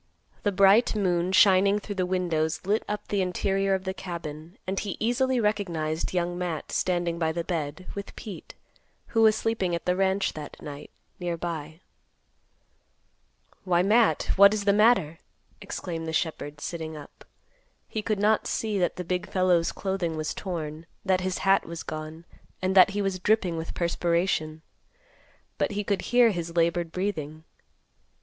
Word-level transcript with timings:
The 0.41 0.51
bright 0.51 0.95
moon 0.95 1.31
shining 1.31 1.77
through 1.77 1.93
the 1.93 2.07
windows 2.07 2.61
lit 2.65 2.83
up 2.89 3.07
the 3.09 3.21
interior 3.21 3.75
of 3.75 3.83
the 3.83 3.93
cabin 3.93 4.57
and 4.65 4.79
he 4.79 4.97
easily 4.99 5.39
recognized 5.39 6.11
Young 6.11 6.39
Matt 6.39 6.71
standing 6.71 7.19
by 7.19 7.31
the 7.31 7.43
bed, 7.43 7.85
with 7.93 8.15
Pete, 8.15 8.55
who 9.09 9.21
was 9.21 9.35
sleeping 9.35 9.75
at 9.75 9.85
the 9.85 9.95
ranch 9.95 10.33
that 10.33 10.59
night, 10.59 10.89
near 11.19 11.37
by. 11.37 11.81
"Why, 13.63 13.83
Matt, 13.83 14.31
what 14.37 14.55
is 14.55 14.63
the 14.65 14.73
matter?" 14.73 15.19
exclaimed 15.61 16.07
the 16.07 16.13
shepherd, 16.13 16.61
sitting 16.61 16.97
up. 16.97 17.23
He 17.87 18.01
could 18.01 18.17
not 18.17 18.47
see 18.47 18.79
that 18.79 18.95
the 18.95 19.03
big 19.03 19.29
fellow's 19.29 19.71
clothing 19.71 20.17
was 20.17 20.33
torn, 20.33 20.87
that 21.05 21.21
his 21.21 21.37
hat 21.45 21.63
was 21.67 21.83
gone, 21.83 22.25
and 22.59 22.73
that 22.73 22.89
he 22.89 23.03
was 23.03 23.19
dripping 23.19 23.55
with 23.55 23.75
perspiration; 23.75 24.63
but 25.59 25.73
he 25.73 25.83
could 25.83 26.01
hear 26.01 26.31
his 26.31 26.55
labored 26.55 26.91
breathing. 26.91 27.43